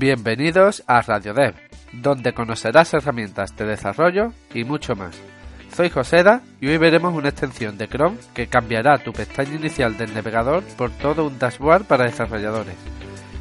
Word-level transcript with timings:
Bienvenidos 0.00 0.82
a 0.86 1.02
Radio 1.02 1.34
Dev, 1.34 1.54
donde 1.92 2.32
conocerás 2.32 2.94
herramientas 2.94 3.54
de 3.54 3.66
desarrollo 3.66 4.32
y 4.54 4.64
mucho 4.64 4.96
más. 4.96 5.14
Soy 5.76 5.90
Joseda 5.90 6.40
y 6.58 6.68
hoy 6.68 6.78
veremos 6.78 7.12
una 7.12 7.28
extensión 7.28 7.76
de 7.76 7.86
Chrome 7.86 8.16
que 8.32 8.46
cambiará 8.46 8.96
tu 8.96 9.12
pestaña 9.12 9.56
inicial 9.56 9.98
del 9.98 10.14
navegador 10.14 10.64
por 10.78 10.90
todo 10.90 11.26
un 11.26 11.38
dashboard 11.38 11.84
para 11.84 12.06
desarrolladores. 12.06 12.76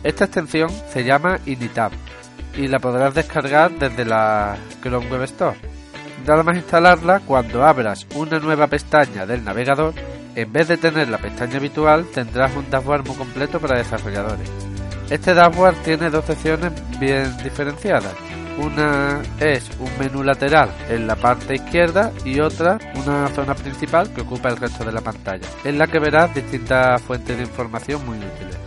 Esta 0.03 0.25
extensión 0.25 0.69
se 0.89 1.05
llama 1.05 1.39
Initab 1.45 1.93
y 2.57 2.67
la 2.67 2.79
podrás 2.79 3.13
descargar 3.15 3.71
desde 3.71 4.03
la 4.03 4.57
Chrome 4.81 5.07
Web 5.07 5.23
Store. 5.23 5.57
Nada 6.27 6.43
más 6.43 6.57
instalarla, 6.57 7.21
cuando 7.21 7.65
abras 7.65 8.05
una 8.15 8.37
nueva 8.37 8.67
pestaña 8.67 9.25
del 9.25 9.45
navegador, 9.45 9.93
en 10.35 10.51
vez 10.51 10.67
de 10.67 10.75
tener 10.75 11.07
la 11.07 11.19
pestaña 11.19 11.55
habitual, 11.55 12.05
tendrás 12.13 12.53
un 12.57 12.69
dashboard 12.69 13.07
muy 13.07 13.15
completo 13.15 13.61
para 13.61 13.77
desarrolladores. 13.77 14.68
Este 15.09 15.33
dashboard 15.33 15.75
tiene 15.77 16.11
dos 16.11 16.23
secciones 16.25 16.71
bien 16.99 17.35
diferenciadas. 17.43 18.13
Una 18.59 19.21
es 19.39 19.67
un 19.79 19.89
menú 19.97 20.21
lateral 20.21 20.69
en 20.87 21.07
la 21.07 21.15
parte 21.15 21.55
izquierda 21.55 22.11
y 22.23 22.39
otra 22.39 22.77
una 22.93 23.27
zona 23.29 23.55
principal 23.55 24.13
que 24.13 24.21
ocupa 24.21 24.49
el 24.49 24.57
resto 24.57 24.85
de 24.85 24.91
la 24.91 25.01
pantalla, 25.01 25.47
en 25.63 25.79
la 25.79 25.87
que 25.87 25.97
verás 25.97 26.35
distintas 26.35 27.01
fuentes 27.01 27.37
de 27.37 27.43
información 27.43 28.05
muy 28.05 28.17
útiles. 28.17 28.57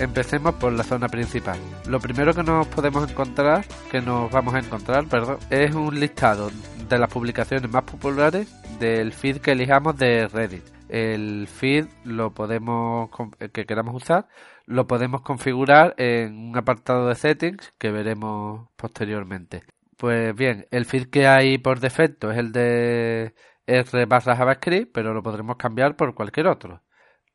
Empecemos 0.00 0.56
por 0.56 0.72
la 0.72 0.82
zona 0.82 1.06
principal. 1.06 1.60
Lo 1.86 2.00
primero 2.00 2.34
que 2.34 2.42
nos 2.42 2.66
podemos 2.66 3.08
encontrar, 3.08 3.64
que 3.88 4.00
nos 4.00 4.28
vamos 4.32 4.54
a 4.54 4.58
encontrar, 4.58 5.06
perdón, 5.06 5.38
es 5.48 5.72
un 5.76 6.00
listado 6.00 6.50
de 6.88 6.98
las 6.98 7.08
publicaciones 7.08 7.70
más 7.70 7.84
populares 7.84 8.48
del 8.80 9.12
feed 9.12 9.36
que 9.36 9.52
elijamos 9.52 9.96
de 9.96 10.26
Reddit. 10.26 10.64
El 10.88 11.46
feed 11.46 11.86
lo 12.04 12.32
podemos 12.32 13.10
que 13.52 13.64
queramos 13.64 14.02
usar 14.02 14.26
lo 14.66 14.86
podemos 14.86 15.22
configurar 15.22 15.94
en 15.98 16.50
un 16.50 16.56
apartado 16.56 17.08
de 17.08 17.14
settings 17.14 17.72
que 17.78 17.90
veremos 17.90 18.68
posteriormente. 18.76 19.64
Pues 19.96 20.34
bien, 20.34 20.66
el 20.70 20.84
feed 20.86 21.08
que 21.08 21.26
hay 21.26 21.58
por 21.58 21.80
defecto 21.80 22.30
es 22.30 22.38
el 22.38 22.52
de 22.52 23.34
R 23.66 24.06
barra 24.06 24.36
JavaScript, 24.36 24.92
pero 24.92 25.14
lo 25.14 25.22
podremos 25.22 25.56
cambiar 25.56 25.96
por 25.96 26.14
cualquier 26.14 26.48
otro. 26.48 26.82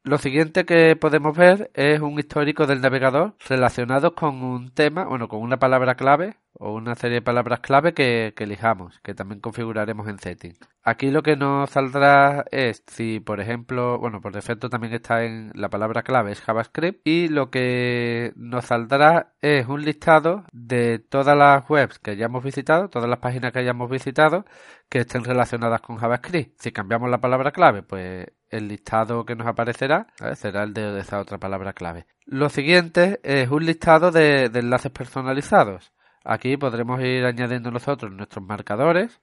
Lo 0.04 0.18
siguiente 0.18 0.66
que 0.66 0.96
podemos 0.96 1.36
ver 1.38 1.72
es 1.74 2.00
un 2.00 2.20
histórico 2.20 2.66
del 2.66 2.82
navegador 2.82 3.36
relacionado 3.48 4.16
con 4.16 4.44
un 4.44 4.74
tema, 4.74 5.06
bueno, 5.06 5.28
con 5.28 5.42
una 5.42 5.60
palabra 5.60 5.96
clave 5.96 6.38
o 6.60 6.74
una 6.74 6.94
serie 6.96 7.16
de 7.16 7.22
palabras 7.22 7.62
clave 7.62 7.94
que, 7.94 8.34
elijamos, 8.38 9.00
que 9.00 9.14
también 9.14 9.40
configuraremos 9.40 10.08
en 10.08 10.20
Settings. 10.20 10.60
Aquí 10.84 11.10
lo 11.10 11.24
que 11.24 11.36
nos 11.36 11.70
saldrá 11.70 12.46
es 12.52 12.84
si, 12.88 13.20
por 13.20 13.40
ejemplo, 13.40 13.98
bueno, 13.98 14.22
por 14.22 14.34
defecto 14.34 14.70
también 14.70 14.94
está 14.94 15.24
en 15.24 15.52
la 15.56 15.70
palabra 15.70 16.04
clave 16.04 16.34
es 16.34 16.42
JavaScript 16.42 17.02
y 17.08 17.30
lo 17.30 17.50
que 17.50 18.34
nos 18.36 18.66
saldrá 18.66 19.34
es 19.42 19.68
un 19.68 19.84
listado 19.84 20.44
de 20.52 21.00
todas 21.00 21.38
las 21.38 21.68
webs 21.70 21.98
que 22.00 22.12
hayamos 22.12 22.44
visitado, 22.44 22.90
todas 22.90 23.10
las 23.10 23.20
páginas 23.20 23.54
que 23.54 23.60
hayamos 23.60 23.90
visitado 23.90 24.46
que 24.90 25.00
estén 25.00 25.24
relacionadas 25.24 25.82
con 25.82 25.98
JavaScript. 25.98 26.60
Si 26.60 26.72
cambiamos 26.72 27.10
la 27.10 27.22
palabra 27.22 27.52
clave, 27.52 27.84
pues 27.84 28.28
el 28.50 28.68
listado 28.68 29.26
que 29.26 29.36
nos 29.36 29.48
aparecerá 29.48 30.08
será 30.36 30.64
el 30.64 30.74
de 30.74 31.00
esa 31.00 31.20
otra 31.20 31.38
palabra 31.38 31.74
clave. 31.74 32.06
Lo 32.26 32.50
siguiente 32.50 33.20
es 33.24 33.50
un 33.50 33.66
listado 33.66 34.12
de, 34.12 34.46
enlaces 34.54 34.92
personalizados. 34.92 35.92
Aquí 36.24 36.58
podremos 36.58 37.02
ir 37.02 37.26
añadiendo 37.26 37.72
nosotros 37.72 38.12
nuestros 38.12 38.46
marcadores, 38.46 39.22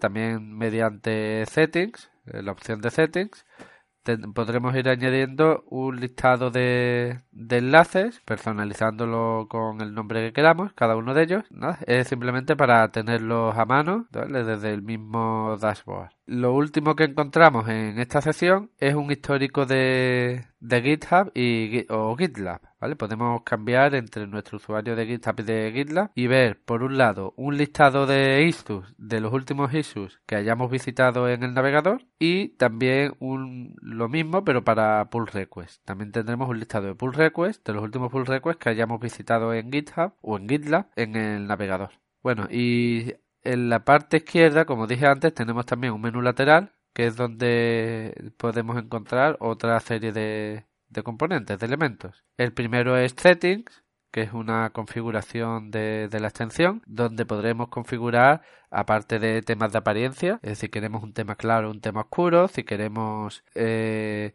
también 0.00 0.56
mediante 0.56 1.46
settings, 1.46 2.10
eh, 2.26 2.42
la 2.42 2.52
opción 2.52 2.80
de 2.80 2.90
settings, 2.90 3.44
podremos 4.34 4.74
ir 4.74 4.88
añadiendo 4.88 5.64
un 5.68 6.00
listado 6.00 6.50
de, 6.50 7.20
enlaces, 7.32 8.20
personalizándolo 8.24 9.46
con 9.48 9.80
el 9.80 9.94
nombre 9.94 10.26
que 10.26 10.32
queramos, 10.32 10.72
cada 10.72 10.96
uno 10.96 11.14
de 11.14 11.24
ellos. 11.24 11.44
Es 11.86 12.08
simplemente 12.08 12.56
para 12.56 12.90
tenerlos 12.90 13.56
a 13.56 13.64
mano 13.64 14.06
desde 14.10 14.72
el 14.72 14.82
mismo 14.82 15.56
dashboard. 15.60 16.10
Lo 16.26 16.54
último 16.54 16.94
que 16.94 17.04
encontramos 17.04 17.68
en 17.68 17.98
esta 17.98 18.20
sección 18.20 18.70
es 18.78 18.94
un 18.94 19.10
histórico 19.10 19.66
de, 19.66 20.46
de 20.60 20.82
GitHub 20.82 21.30
y, 21.34 21.86
o 21.88 22.16
GitLab. 22.16 22.60
¿vale? 22.80 22.96
Podemos 22.96 23.42
cambiar 23.42 23.94
entre 23.94 24.26
nuestro 24.26 24.56
usuario 24.56 24.96
de 24.96 25.06
GitHub 25.06 25.40
y 25.40 25.42
de 25.42 25.72
GitLab 25.72 26.10
y 26.14 26.26
ver, 26.26 26.60
por 26.64 26.82
un 26.82 26.98
lado, 26.98 27.34
un 27.36 27.56
listado 27.56 28.06
de 28.06 28.44
issues 28.44 28.94
de 28.98 29.20
los 29.20 29.32
últimos 29.32 29.72
issues 29.74 30.20
que 30.26 30.36
hayamos 30.36 30.70
visitado 30.70 31.28
en 31.28 31.42
el 31.42 31.54
navegador 31.54 32.04
y 32.18 32.48
también 32.50 33.14
un, 33.18 33.76
lo 33.80 34.08
mismo, 34.08 34.44
pero 34.44 34.64
para 34.64 35.08
pull 35.10 35.26
requests. 35.26 35.80
También 35.84 36.12
tendremos 36.12 36.48
un 36.48 36.58
listado 36.58 36.86
de 36.86 36.94
pull 36.94 37.14
requests 37.14 37.64
de 37.64 37.72
los 37.72 37.82
últimos 37.82 38.10
pull 38.10 38.26
requests 38.26 38.62
que 38.62 38.70
hayamos 38.70 39.00
visitado 39.00 39.54
en 39.54 39.72
GitHub 39.72 40.12
o 40.20 40.36
en 40.36 40.48
GitLab 40.48 40.86
en 40.96 41.16
el 41.16 41.46
navegador. 41.46 41.90
Bueno, 42.22 42.48
y 42.50 43.14
en 43.42 43.68
la 43.70 43.84
parte 43.84 44.18
izquierda, 44.18 44.64
como 44.64 44.86
dije 44.86 45.06
antes, 45.06 45.32
tenemos 45.32 45.64
también 45.64 45.92
un 45.92 46.00
menú 46.00 46.20
lateral, 46.20 46.72
que 46.92 47.06
es 47.06 47.16
donde 47.16 48.32
podemos 48.36 48.76
encontrar 48.78 49.36
otra 49.40 49.78
serie 49.80 50.12
de, 50.12 50.64
componentes, 51.04 51.58
de 51.58 51.66
elementos. 51.66 52.24
El 52.36 52.52
primero 52.52 52.96
es 52.96 53.14
Settings, 53.16 53.84
que 54.10 54.22
es 54.22 54.32
una 54.32 54.70
configuración 54.70 55.70
de, 55.70 56.08
la 56.10 56.28
extensión, 56.28 56.82
donde 56.86 57.26
podremos 57.26 57.68
configurar, 57.68 58.42
aparte 58.70 59.18
de 59.18 59.42
temas 59.42 59.72
de 59.72 59.78
apariencia, 59.78 60.40
es 60.42 60.50
decir, 60.50 60.70
queremos 60.70 61.02
un 61.02 61.12
tema 61.12 61.36
claro, 61.36 61.70
un 61.70 61.80
tema 61.80 62.02
oscuro, 62.02 62.48
si 62.48 62.64
queremos 62.64 63.44
eh, 63.54 64.34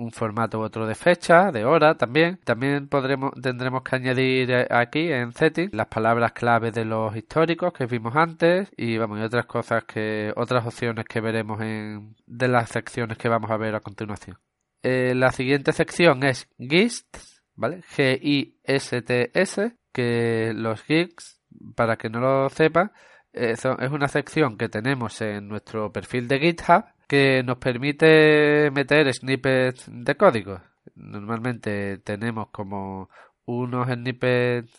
un 0.00 0.10
formato 0.10 0.58
u 0.58 0.62
otro 0.62 0.86
de 0.86 0.94
fecha, 0.94 1.52
de 1.52 1.64
hora 1.64 1.94
también. 1.94 2.38
También 2.44 2.88
podremos, 2.88 3.32
tendremos 3.40 3.82
que 3.82 3.96
añadir 3.96 4.50
eh, 4.50 4.66
aquí 4.70 5.12
en 5.12 5.32
settings 5.32 5.72
las 5.74 5.86
palabras 5.88 6.32
clave 6.32 6.72
de 6.72 6.84
los 6.84 7.14
históricos 7.14 7.72
que 7.72 7.86
vimos 7.86 8.16
antes 8.16 8.70
y 8.76 8.96
vamos 8.98 9.18
y 9.20 9.22
otras 9.22 9.46
cosas 9.46 9.84
que 9.84 10.32
otras 10.36 10.66
opciones 10.66 11.04
que 11.04 11.20
veremos 11.20 11.60
en 11.60 12.16
de 12.26 12.48
las 12.48 12.70
secciones 12.70 13.18
que 13.18 13.28
vamos 13.28 13.50
a 13.50 13.56
ver 13.56 13.74
a 13.74 13.80
continuación. 13.80 14.38
Eh, 14.82 15.14
la 15.14 15.30
siguiente 15.30 15.72
sección 15.72 16.24
es 16.24 16.48
GISTs, 16.58 17.42
¿vale? 17.54 17.82
G-I-S-T-S, 17.94 19.76
que 19.92 20.52
los 20.54 20.82
GIGs, 20.82 21.42
para 21.76 21.96
que 21.96 22.08
no 22.08 22.20
lo 22.20 22.48
sepan, 22.48 22.92
eh, 23.32 23.52
es 23.52 23.90
una 23.90 24.08
sección 24.08 24.56
que 24.56 24.70
tenemos 24.70 25.20
en 25.20 25.48
nuestro 25.48 25.92
perfil 25.92 26.26
de 26.28 26.40
GitHub 26.40 26.84
que 27.10 27.42
nos 27.44 27.58
permite 27.58 28.70
meter 28.72 29.12
snippets 29.12 29.86
de 29.90 30.14
código. 30.16 30.60
Normalmente 30.94 31.98
tenemos 31.98 32.50
como 32.50 33.10
unos 33.46 33.88
snippets, 33.88 34.70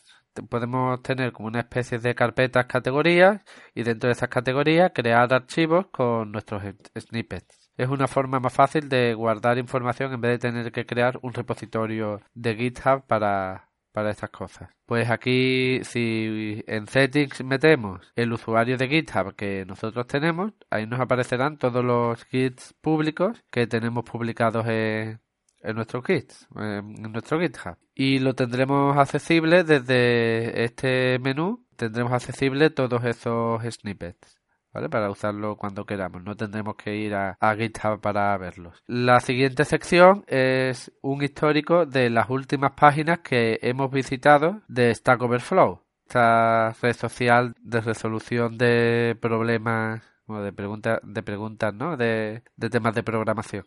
podemos 0.50 1.02
tener 1.04 1.34
como 1.34 1.50
una 1.50 1.60
especie 1.60 2.00
de 2.00 2.16
carpetas, 2.16 2.68
categorías, 2.68 3.42
y 3.76 3.84
dentro 3.84 4.08
de 4.08 4.14
esas 4.14 4.30
categorías 4.30 4.92
crear 4.96 5.34
archivos 5.34 5.88
con 5.88 6.32
nuestros 6.32 6.64
snippets. 6.98 7.72
Es 7.76 7.90
una 7.90 8.08
forma 8.08 8.40
más 8.40 8.54
fácil 8.54 8.88
de 8.88 9.14
guardar 9.14 9.58
información 9.58 10.14
en 10.14 10.22
vez 10.22 10.32
de 10.32 10.50
tener 10.50 10.72
que 10.72 10.86
crear 10.86 11.20
un 11.24 11.34
repositorio 11.34 12.22
de 12.34 12.56
GitHub 12.56 13.06
para, 13.08 13.68
para 13.92 14.12
estas 14.12 14.30
cosas. 14.30 14.70
Pues 14.86 15.10
aquí, 15.10 15.82
si 15.84 16.64
en 16.68 16.88
settings 16.88 17.44
metemos 17.44 18.12
el 18.16 18.34
usuario 18.34 18.78
de 18.78 18.88
GitHub 18.88 19.36
que 19.36 19.66
nosotros 19.66 20.08
tenemos, 20.08 20.54
ahí 20.70 20.88
nos 20.88 21.00
aparecerán 21.00 21.58
todos 21.58 21.84
los 21.84 22.24
gits 22.26 22.74
públicos 22.82 23.44
que 23.52 23.68
tenemos 23.68 24.04
publicados 24.04 24.66
en, 24.68 25.20
en 25.62 25.76
nuestros 25.76 26.06
gits, 26.06 26.48
en 26.56 27.12
nuestro 27.12 27.40
GitHub. 27.40 27.78
Y 27.94 28.20
lo 28.20 28.34
tendremos 28.34 28.98
accesible 28.98 29.64
desde 29.64 30.64
este 30.64 31.20
menú, 31.20 31.66
tendremos 31.76 32.14
accesible 32.14 32.70
todos 32.70 33.04
esos 33.06 33.62
snippets. 33.64 34.41
¿Vale? 34.74 34.90
Para 34.90 35.10
usarlo 35.10 35.56
cuando 35.56 35.86
queramos. 35.86 36.24
No 36.24 36.36
tendremos 36.36 36.76
que 36.76 36.96
ir 36.96 37.14
a, 37.16 37.38
GitHub 37.58 38.00
para 38.02 38.38
verlos. 38.38 38.84
La 38.88 39.20
siguiente 39.20 39.66
sección 39.66 40.24
es 40.28 40.92
un 41.02 41.24
histórico 41.24 41.86
de 41.86 42.10
las 42.10 42.30
últimas 42.30 42.72
páginas 42.72 43.20
que 43.20 43.60
hemos 43.62 43.92
visitado 43.92 44.62
de 44.68 44.94
Stack 44.94 45.22
Overflow. 45.22 45.82
Esta 46.08 46.74
red 46.82 46.94
social 46.94 47.56
de 47.62 47.82
resolución 47.82 48.58
de 48.58 49.18
problemas, 49.22 50.04
o 50.26 50.40
de 50.40 50.52
preguntas, 50.52 51.00
de 51.04 51.24
preguntas, 51.24 51.74
¿no? 51.74 51.96
De, 51.96 52.44
de 52.56 52.70
temas 52.70 52.94
de 52.96 53.04
programación. 53.04 53.66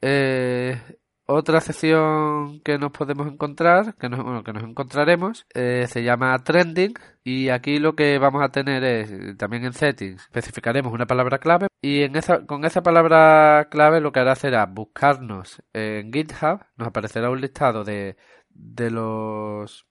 Eh, 0.00 0.80
otra 1.34 1.60
sección 1.60 2.60
que 2.60 2.78
nos 2.78 2.92
podemos 2.92 3.26
encontrar, 3.26 3.94
que 3.96 4.08
nos, 4.08 4.46
encontraremos, 4.62 5.46
eh, 5.54 5.86
se 5.88 6.02
llama 6.02 6.38
Trending 6.42 6.94
y 7.24 7.48
aquí 7.48 7.78
lo 7.78 7.94
que 7.94 8.18
vamos 8.18 8.42
a 8.42 8.50
tener 8.50 8.84
es, 8.84 9.36
también 9.36 9.64
en 9.64 9.72
Settings, 9.72 10.22
especificaremos 10.22 10.92
una 10.92 11.06
palabra 11.06 11.38
clave 11.38 11.68
y 11.80 12.02
en 12.02 12.16
esa, 12.16 12.46
con 12.46 12.64
esa 12.64 12.82
palabra 12.82 13.68
clave 13.70 14.00
lo 14.00 14.12
que 14.12 14.20
hará 14.20 14.34
será 14.34 14.66
buscarnos 14.66 15.62
en 15.72 16.12
GitHub, 16.12 16.60
nos 16.76 16.88
aparecerá 16.88 17.30
un 17.30 17.40
listado 17.40 17.84
de, 17.84 18.16
de 18.50 18.90
los 18.90 19.86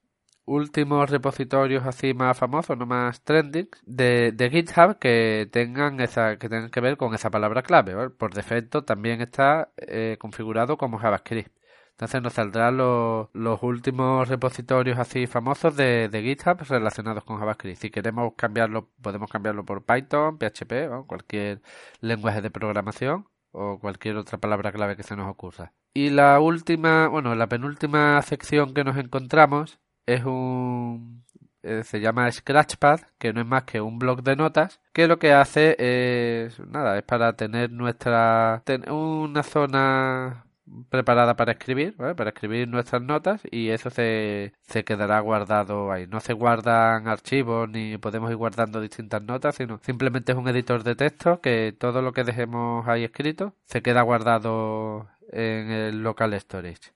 últimos 0.52 1.10
repositorios 1.10 1.86
así 1.86 2.14
más 2.14 2.38
famosos, 2.38 2.78
no 2.78 2.86
más 2.86 3.24
trending, 3.24 3.70
de, 3.86 4.32
de 4.32 4.50
GitHub 4.50 5.00
que 5.00 5.50
tengan 5.52 6.00
esa, 6.00 6.38
que 6.38 6.50
tengan 6.50 6.70
que 6.70 6.82
ver 6.82 6.98
con 6.98 7.14
esa 7.16 7.30
palabra 7.30 7.64
clave. 7.64 8.10
Por 8.12 8.34
defecto 8.34 8.84
también 8.84 9.22
está 9.22 9.72
eh, 9.78 10.18
configurado 10.20 10.78
como 10.78 10.98
JavaScript. 10.98 11.52
Entonces 11.92 12.22
nos 12.22 12.34
saldrán 12.34 12.78
los, 12.78 13.30
los 13.34 13.62
últimos 13.64 14.28
repositorios 14.28 14.98
así 14.98 15.28
famosos 15.28 15.76
de, 15.76 16.10
de 16.10 16.22
GitHub 16.24 16.58
relacionados 16.68 17.24
con 17.24 17.38
JavaScript. 17.38 17.80
Si 17.80 17.92
queremos 17.92 18.34
cambiarlo, 18.36 18.90
podemos 19.02 19.30
cambiarlo 19.30 19.66
por 19.66 19.86
Python, 19.86 20.38
PHP 20.40 20.92
o 20.92 21.06
cualquier 21.06 21.62
lenguaje 22.02 22.42
de 22.42 22.50
programación 22.50 23.28
o 23.52 23.80
cualquier 23.80 24.18
otra 24.18 24.38
palabra 24.40 24.72
clave 24.72 24.96
que 24.96 25.04
se 25.04 25.16
nos 25.16 25.30
ocurra. 25.30 25.74
Y 25.94 26.10
la 26.10 26.40
última, 26.40 27.08
bueno, 27.08 27.36
la 27.36 27.48
penúltima 27.48 28.22
sección 28.22 28.74
que 28.74 28.84
nos 28.84 28.98
encontramos 28.98 29.80
es 30.14 30.24
un 30.26 31.22
eh, 31.64 31.84
se 31.84 32.00
llama 32.00 32.32
Scratchpad, 32.32 33.02
que 33.20 33.34
no 33.34 33.42
es 33.42 33.48
más 33.48 33.64
que 33.64 33.82
un 33.82 34.00
blog 34.00 34.24
de 34.24 34.36
notas, 34.36 34.80
que 34.94 35.08
lo 35.08 35.20
que 35.20 35.34
hace 35.34 35.76
es 35.78 36.60
nada, 36.60 36.98
es 36.98 37.04
para 37.04 37.34
tener 37.34 37.72
nuestra 37.72 38.64
una 38.90 39.44
zona 39.44 40.46
preparada 40.90 41.36
para 41.36 41.52
escribir, 41.54 41.96
para 41.98 42.30
escribir 42.30 42.68
nuestras 42.68 43.02
notas 43.02 43.42
y 43.52 43.70
eso 43.70 43.90
se, 43.90 44.54
se 44.62 44.84
quedará 44.84 45.20
guardado 45.20 45.92
ahí. 45.92 46.08
No 46.08 46.20
se 46.20 46.34
guardan 46.34 47.08
archivos 47.08 47.70
ni 47.70 47.98
podemos 47.98 48.32
ir 48.32 48.38
guardando 48.38 48.82
distintas 48.82 49.22
notas, 49.22 49.56
sino 49.56 49.80
simplemente 49.84 50.32
es 50.32 50.38
un 50.38 50.48
editor 50.48 50.84
de 50.84 50.96
texto 50.96 51.42
que 51.42 51.76
todo 51.78 52.02
lo 52.02 52.14
que 52.14 52.24
dejemos 52.24 52.88
ahí 52.88 53.04
escrito 53.04 53.54
se 53.66 53.82
queda 53.82 54.02
guardado 54.02 55.08
en 55.32 55.72
el 55.72 56.04
local 56.04 56.34
storage. 56.40 56.92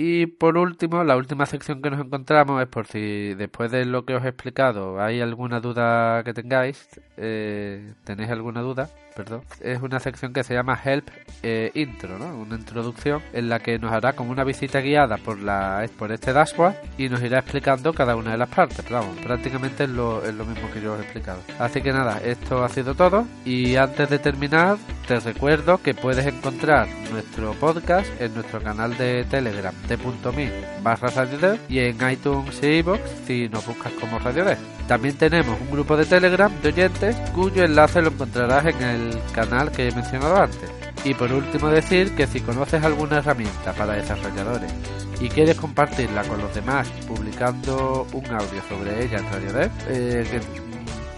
Y 0.00 0.26
por 0.26 0.56
último, 0.56 1.02
la 1.02 1.16
última 1.16 1.44
sección 1.44 1.82
que 1.82 1.90
nos 1.90 1.98
encontramos 1.98 2.62
es 2.62 2.68
por 2.68 2.86
si 2.86 3.34
después 3.34 3.72
de 3.72 3.84
lo 3.84 4.04
que 4.04 4.14
os 4.14 4.24
he 4.24 4.28
explicado 4.28 5.02
hay 5.02 5.20
alguna 5.20 5.58
duda 5.58 6.22
que 6.22 6.32
tengáis, 6.32 6.88
eh, 7.16 7.94
tenéis 8.04 8.30
alguna 8.30 8.60
duda, 8.60 8.88
perdón, 9.16 9.42
es 9.60 9.82
una 9.82 9.98
sección 9.98 10.32
que 10.32 10.44
se 10.44 10.54
llama 10.54 10.80
Help 10.84 11.08
eh, 11.42 11.72
Intro, 11.74 12.16
¿no? 12.16 12.26
Una 12.26 12.54
introducción 12.54 13.20
en 13.32 13.48
la 13.48 13.58
que 13.58 13.80
nos 13.80 13.90
hará 13.90 14.12
como 14.12 14.30
una 14.30 14.44
visita 14.44 14.80
guiada 14.80 15.16
por 15.16 15.40
la 15.40 15.84
por 15.98 16.12
este 16.12 16.32
dashboard 16.32 16.76
y 16.96 17.08
nos 17.08 17.20
irá 17.20 17.40
explicando 17.40 17.92
cada 17.92 18.14
una 18.14 18.30
de 18.30 18.38
las 18.38 18.50
partes. 18.50 18.88
Vamos, 18.88 19.16
prácticamente 19.18 19.82
es 19.82 19.90
lo, 19.90 20.24
es 20.24 20.32
lo 20.32 20.44
mismo 20.44 20.70
que 20.70 20.80
yo 20.80 20.92
os 20.92 21.00
he 21.00 21.02
explicado. 21.02 21.40
Así 21.58 21.82
que 21.82 21.92
nada, 21.92 22.20
esto 22.24 22.62
ha 22.62 22.68
sido 22.68 22.94
todo 22.94 23.26
y 23.44 23.74
antes 23.74 24.08
de 24.08 24.20
terminar 24.20 24.78
te 25.08 25.18
recuerdo 25.18 25.78
que 25.78 25.94
puedes 25.94 26.24
encontrar 26.24 26.86
nuestro 27.10 27.54
podcast 27.54 28.08
en 28.20 28.32
nuestro 28.34 28.62
canal 28.62 28.96
de 28.96 29.24
Telegram 29.24 29.74
t.me 29.88 30.50
barra 30.82 31.08
Radio 31.08 31.58
y 31.68 31.78
en 31.78 32.10
iTunes 32.10 32.62
y 32.62 32.66
iVoox 32.78 33.00
si 33.26 33.48
nos 33.48 33.66
buscas 33.66 33.92
como 33.94 34.18
Radio 34.18 34.44
También 34.86 35.16
tenemos 35.16 35.58
un 35.60 35.70
grupo 35.70 35.96
de 35.96 36.04
Telegram 36.04 36.52
de 36.62 36.68
oyentes 36.68 37.16
cuyo 37.34 37.64
enlace 37.64 38.02
lo 38.02 38.10
encontrarás 38.10 38.66
en 38.66 38.82
el 38.82 39.18
canal 39.32 39.70
que 39.72 39.88
he 39.88 39.92
mencionado 39.92 40.36
antes. 40.36 40.70
Y 41.04 41.14
por 41.14 41.32
último 41.32 41.68
decir 41.68 42.14
que 42.14 42.26
si 42.26 42.40
conoces 42.40 42.84
alguna 42.84 43.18
herramienta 43.18 43.72
para 43.72 43.94
desarrolladores 43.94 44.72
y 45.20 45.28
quieres 45.28 45.56
compartirla 45.56 46.22
con 46.24 46.38
los 46.40 46.54
demás 46.54 46.88
publicando 47.06 48.06
un 48.12 48.26
audio 48.26 48.62
sobre 48.68 49.04
ella 49.04 49.18
en 49.18 49.32
Radio 49.32 49.70
eh, 49.88 50.40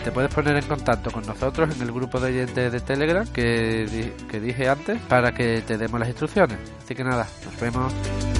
te 0.04 0.12
puedes 0.12 0.32
poner 0.32 0.56
en 0.56 0.64
contacto 0.64 1.10
con 1.10 1.26
nosotros 1.26 1.74
en 1.76 1.82
el 1.82 1.92
grupo 1.92 2.18
de 2.20 2.28
oyentes 2.28 2.72
de 2.72 2.80
Telegram 2.80 3.26
que, 3.26 4.14
que 4.30 4.40
dije 4.40 4.68
antes 4.68 4.98
para 5.02 5.32
que 5.32 5.62
te 5.66 5.76
demos 5.76 6.00
las 6.00 6.08
instrucciones. 6.08 6.58
Así 6.82 6.94
que 6.94 7.04
nada, 7.04 7.26
nos 7.44 7.60
vemos. 7.60 8.39